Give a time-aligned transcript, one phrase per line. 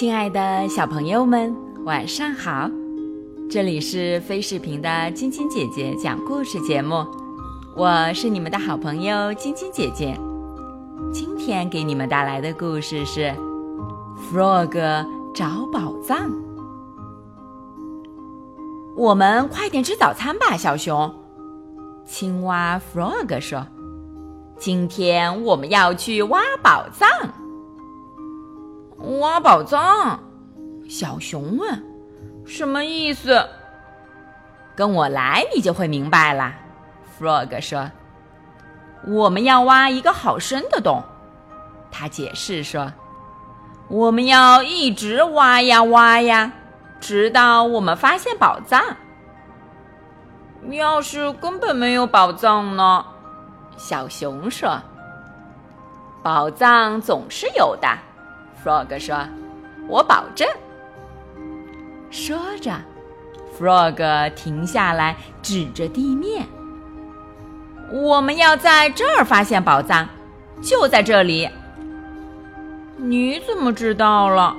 [0.00, 1.54] 亲爱的小朋友们，
[1.84, 2.70] 晚上好！
[3.50, 7.04] 这里是飞视频的晶晶姐姐讲故事节目，
[7.76, 10.18] 我是你们的好朋友晶晶姐姐。
[11.12, 13.30] 今天给你们带来的故事是
[14.32, 15.04] 《Frog
[15.34, 16.30] 找宝藏》。
[18.96, 21.14] 我们快点吃早餐吧，小熊。
[22.06, 23.66] 青蛙 Frog 说
[24.56, 27.06] ：“今天我们要去挖宝藏。”
[29.00, 30.20] 挖宝藏？
[30.88, 31.82] 小熊问
[32.44, 33.48] ：“什么意思？”
[34.76, 36.54] 跟我来，你就会明白啦。
[37.18, 37.90] ”Frog 说
[39.06, 41.02] ：“我们要挖一个好深的洞。”
[41.90, 42.92] 他解释说
[43.88, 46.52] ：“我们要一直挖呀挖呀，
[47.00, 48.82] 直到我们发现宝藏。
[50.70, 53.04] 要是根本没有宝藏呢？”
[53.78, 54.78] 小熊说
[56.22, 57.88] ：“宝藏总是有的。”
[58.64, 59.16] Frog 说
[59.88, 60.46] ：“我保证。”
[62.10, 62.72] 说着
[63.58, 66.46] ，Frog 停下来，指着地面
[67.92, 70.08] ：“我们要在这儿发现宝藏，
[70.62, 71.48] 就在这里。”
[72.96, 74.54] 你怎么知道了？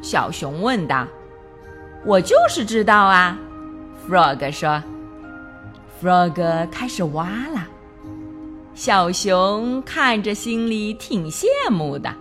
[0.00, 1.06] 小熊问道。
[2.04, 3.38] “我就是知道啊。
[4.08, 4.82] ”Frog 说。
[6.02, 7.66] Frog 开始挖了，
[8.74, 12.14] 小熊看着，心里挺羡慕的。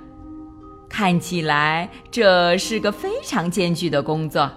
[0.97, 4.49] 看起来这是个非常艰巨的工作，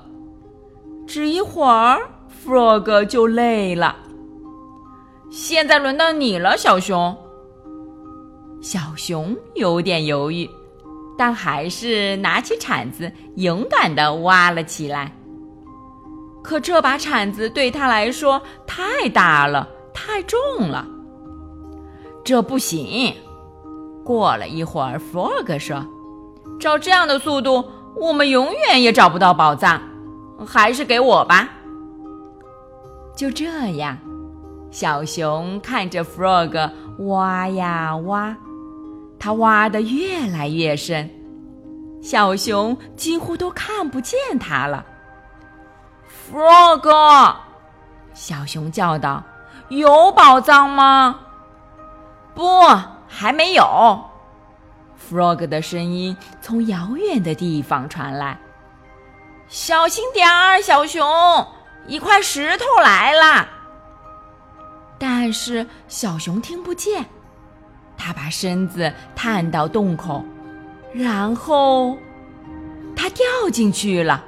[1.04, 1.98] 只一会儿
[2.46, 3.96] ，Frog 就累了。
[5.32, 7.12] 现在轮到你了，小熊。
[8.60, 10.48] 小熊有点犹豫，
[11.18, 15.12] 但还是拿起铲子，勇敢地挖了起来。
[16.40, 20.38] 可这把铲子对他来说太大了，太重
[20.68, 20.86] 了。
[22.22, 23.12] 这不行。
[24.04, 25.84] 过了一会儿，Frog 说。
[26.58, 27.64] 照这样的速度，
[27.94, 29.80] 我们永远也找不到宝藏。
[30.46, 31.48] 还是给我吧。
[33.16, 33.98] 就这样，
[34.70, 38.36] 小熊看着 Frog 挖呀挖，
[39.18, 41.10] 它挖得越来越深，
[42.00, 44.86] 小熊几乎都看不见它了。
[46.30, 47.34] Frog，
[48.14, 49.24] 小熊叫道
[49.70, 51.18] ：“有宝藏吗
[52.36, 52.44] ？”“不，
[53.08, 54.00] 还没有。”
[54.98, 58.38] Frog 的声音从遥远的地方传来
[59.48, 61.06] ：“小心点儿，小熊，
[61.86, 63.48] 一块石头来了。”
[64.98, 67.06] 但是小熊听不见。
[67.96, 70.24] 他把身子探到洞口，
[70.92, 71.96] 然后
[72.94, 74.24] 他掉进去了。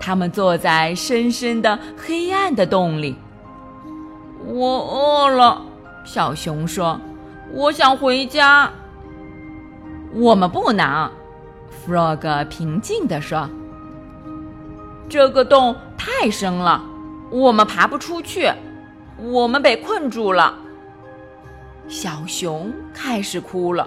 [0.00, 3.16] 他们坐在深深的黑暗的洞里。
[4.44, 5.62] 我饿了，
[6.04, 7.00] 小熊说
[7.52, 8.72] ：“我想回家。”
[10.14, 11.10] 我们不能
[11.86, 13.48] ，Frog 平静地说
[15.08, 16.82] ：“这个洞太深了，
[17.30, 18.50] 我们爬不出去，
[19.18, 20.54] 我们被困住了。”
[21.88, 23.86] 小熊开始哭了。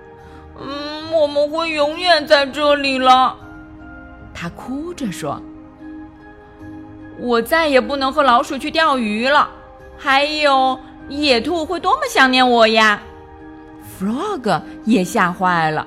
[0.60, 3.36] “嗯，我们会永远在这里了。”
[4.34, 5.40] 他哭着说
[7.18, 9.48] ：“我再也不能和老鼠去钓鱼了，
[9.96, 13.00] 还有野兔会多么想念我呀！”
[13.98, 15.86] Frog 也吓坏了，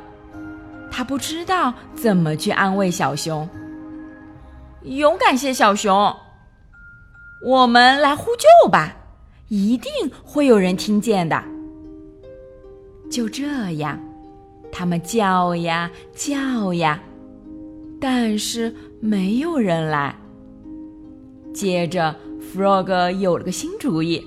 [0.89, 3.47] 他不知道怎么去安慰小熊。
[4.83, 6.15] 勇敢些，小熊，
[7.41, 8.95] 我们来呼救吧，
[9.49, 9.91] 一定
[10.23, 11.43] 会有人听见的。
[13.11, 13.45] 就这
[13.77, 13.99] 样，
[14.71, 16.99] 他们叫呀叫呀，
[17.99, 20.15] 但是没有人来。
[21.53, 22.15] 接着
[22.53, 24.23] ，Frog 有了个新主意：“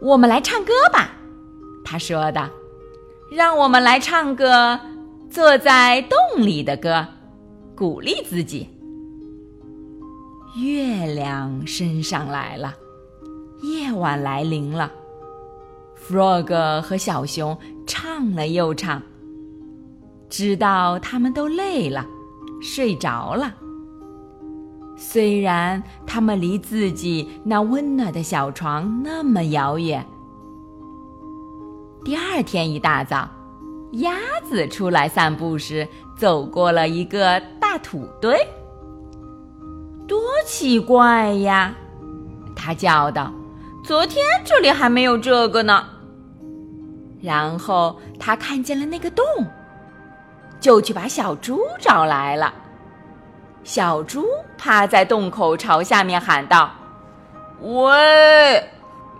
[0.00, 1.10] 我们来唱歌吧。”
[1.84, 2.50] 他说的
[3.34, 4.78] ：“让我们来唱个
[5.28, 7.04] 坐在洞里的歌，
[7.74, 8.68] 鼓励自己。”
[10.62, 12.72] 月亮升上来了，
[13.62, 14.92] 夜晚来临了。
[15.98, 17.58] Frog 和小熊
[17.88, 19.02] 唱了又唱，
[20.28, 22.06] 直到他们都累了，
[22.62, 23.52] 睡着了。
[24.96, 30.06] 虽然他们离自己那温暖的小床那么遥远。
[32.04, 33.26] 第二天一大早，
[33.92, 34.12] 鸭
[34.46, 38.38] 子出来散步时，走过了一个大土堆。
[40.06, 41.72] 多奇怪呀！
[42.54, 43.32] 它叫道
[43.82, 45.82] ：“昨天这里还没有这个呢。”
[47.22, 49.24] 然后它看见了那个洞，
[50.60, 52.52] 就去把小猪找来了。
[53.62, 54.26] 小猪
[54.58, 56.70] 趴在洞口，朝下面喊道
[57.62, 58.62] ：“喂，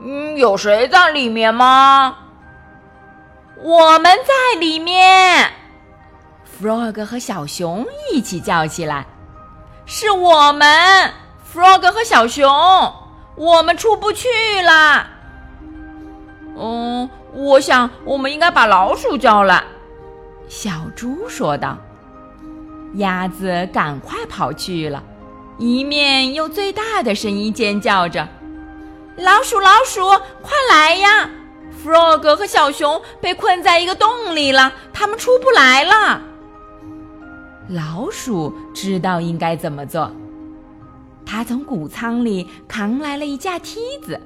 [0.03, 2.19] 嗯，有谁在里面吗？”
[3.63, 5.51] 我们在里面
[6.61, 9.07] Frog 和小熊一起叫起来
[9.87, 11.13] ：“是我们
[11.53, 12.49] ，Frog 和小熊，
[13.37, 14.29] 我们出不去
[14.63, 15.07] 了。”
[16.57, 19.65] 嗯，我想我们应该把老鼠叫来。”
[20.49, 21.77] 小猪说道。
[22.97, 25.03] 鸭子赶快跑去了，
[25.59, 28.29] 一面用最大的声音尖叫着
[29.19, 30.07] ：“老鼠，老鼠，
[30.43, 30.74] 快来
[32.25, 36.23] ！Frog 和小熊被困在一个洞里了，他们出不来了。”
[37.69, 40.11] 老鼠知道应该怎么做，
[41.27, 44.19] 它从谷仓里扛来了一架梯子，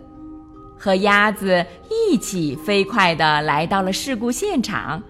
[0.78, 5.02] 和鸭子一起飞快地来到了事故现场。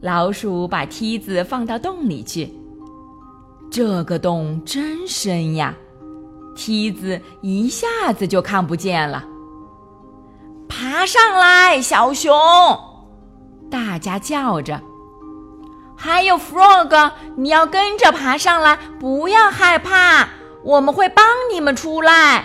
[0.00, 2.50] 老鼠把梯子放到洞里去。
[3.70, 5.74] 这个洞真深呀，
[6.54, 9.24] 梯子一下子就看不见了。
[10.68, 12.32] 爬上来，小熊！
[13.70, 14.80] 大家叫着。
[15.96, 20.28] 还有 Frog，你要跟着爬上来，不要害怕，
[20.62, 22.44] 我们会帮你们出来。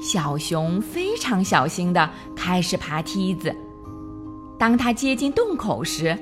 [0.00, 3.54] 小熊非常小心的开始爬梯子。
[4.58, 6.16] 当他接近洞口时，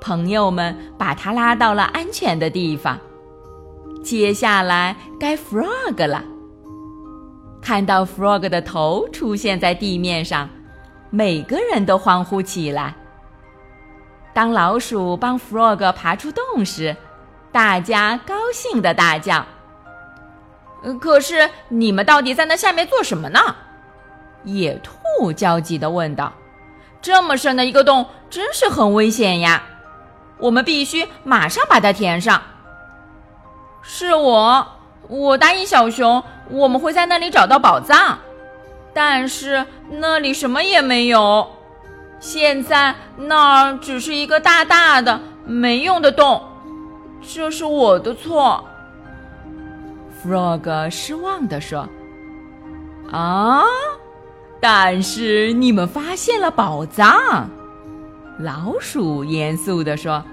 [0.00, 2.98] 朋友们把他拉到了安全的地方。
[4.02, 6.24] 接下来该 Frog 了。
[7.60, 10.48] 看到 Frog 的头出现在地面上，
[11.10, 12.94] 每个人都欢呼起来。
[14.32, 16.96] 当老鼠帮 Frog 爬出洞时，
[17.50, 19.44] 大家高兴的大叫
[21.00, 23.40] ：“可是你们到底在那下面做什么呢？”
[24.44, 26.32] 野兔焦急的问道。
[27.00, 29.62] 这么深的一个洞，真是很危险呀！
[30.38, 32.42] 我们必须马上把它填上。
[33.82, 34.66] 是我，
[35.08, 38.18] 我答应小熊，我们会在那里找到宝藏，
[38.92, 41.48] 但是那里什么也没有。
[42.20, 46.42] 现在那儿只是一个大大的没用的洞，
[47.22, 48.64] 这是我的错。
[50.22, 51.88] Frog 失望地说
[53.10, 53.62] ：“啊！”
[54.60, 57.48] 但是你们发现了宝藏，
[58.40, 60.24] 老鼠严肃地说：“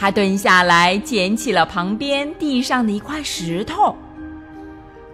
[0.00, 3.94] 他蹲下来捡起了旁边地上的一块石头。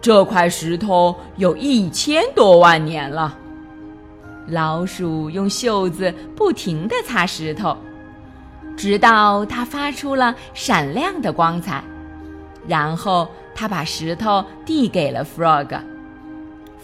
[0.00, 3.36] 这块石头有一千多万年了。”
[4.46, 7.76] 老鼠用袖子不停地擦石头，
[8.76, 11.82] 直到它发出了闪亮的光彩。
[12.68, 15.80] 然后他把石头递给了 Frog。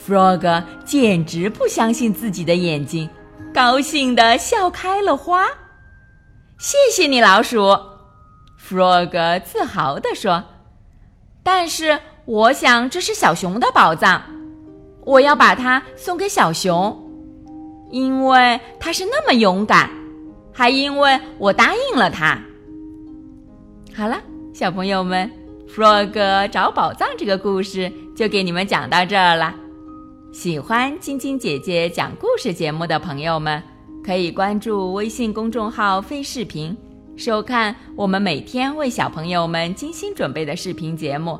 [0.04, 3.08] Frog 简直不相信自己的眼睛，
[3.54, 5.46] 高兴的笑开了花。
[6.58, 7.76] 谢谢你，老鼠
[8.72, 10.42] ，Frog 自豪地说。
[11.42, 14.22] 但是我想这是小熊的宝藏，
[15.04, 16.96] 我要把它送给小熊，
[17.90, 19.90] 因为它是那么勇敢，
[20.52, 22.40] 还因为我答应了它。
[23.94, 24.20] 好了，
[24.54, 25.28] 小朋友们
[25.68, 29.54] ，Frog 找宝藏这个故事就给你们讲到这儿了。
[30.32, 33.60] 喜欢晶晶姐姐讲故事节目的朋友们，
[34.04, 36.74] 可以关注微信公众号“飞视频”，
[37.16, 41.38] 收看我们每天为小朋友们精心准备的视频节目。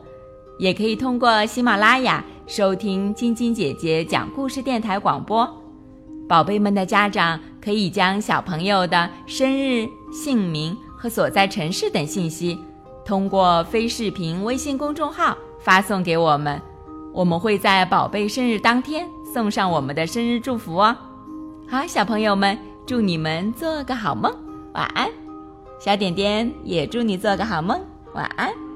[0.58, 5.48] 也可以通过喜马拉雅收听晶晶姐姐讲故事电台广播。
[6.28, 12.58] 宝贝们的家长可以将小朋友的生日、姓名和所在城市等信息，
[13.04, 16.60] 通过飞视频微信公众号发送给我们。
[17.12, 20.96] 我们会在宝贝生日当天送上我们的生日祝福哦。
[21.68, 24.32] 好，小朋友们，祝你们做个好梦，
[24.74, 25.21] 晚安。
[25.84, 27.80] 小点点也祝你做个好梦，
[28.14, 28.71] 晚安。